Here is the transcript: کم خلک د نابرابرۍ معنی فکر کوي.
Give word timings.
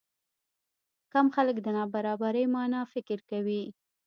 کم 1.11 1.25
خلک 1.35 1.55
د 1.61 1.67
نابرابرۍ 1.77 2.45
معنی 2.53 2.81
فکر 2.93 3.17
کوي. 3.29 3.63